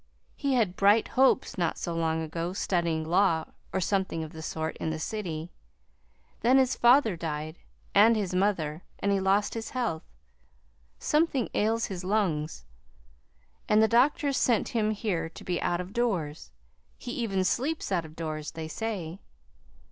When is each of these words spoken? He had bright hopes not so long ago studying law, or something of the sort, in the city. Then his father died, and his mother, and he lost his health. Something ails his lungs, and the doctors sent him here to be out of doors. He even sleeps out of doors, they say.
He 0.35 0.55
had 0.55 0.75
bright 0.75 1.09
hopes 1.09 1.59
not 1.59 1.77
so 1.77 1.93
long 1.95 2.23
ago 2.23 2.53
studying 2.53 3.05
law, 3.05 3.45
or 3.71 3.79
something 3.79 4.23
of 4.23 4.31
the 4.33 4.41
sort, 4.41 4.75
in 4.77 4.89
the 4.89 4.97
city. 4.97 5.51
Then 6.39 6.57
his 6.57 6.75
father 6.75 7.15
died, 7.15 7.59
and 7.93 8.15
his 8.15 8.33
mother, 8.33 8.81
and 8.97 9.11
he 9.11 9.19
lost 9.19 9.53
his 9.53 9.69
health. 9.69 10.01
Something 10.97 11.49
ails 11.53 11.85
his 11.85 12.03
lungs, 12.03 12.65
and 13.69 13.79
the 13.79 13.87
doctors 13.87 14.37
sent 14.37 14.69
him 14.69 14.89
here 14.89 15.29
to 15.29 15.43
be 15.43 15.61
out 15.61 15.79
of 15.79 15.93
doors. 15.93 16.49
He 16.97 17.11
even 17.11 17.43
sleeps 17.43 17.91
out 17.91 18.03
of 18.03 18.15
doors, 18.15 18.49
they 18.53 18.67
say. 18.67 19.19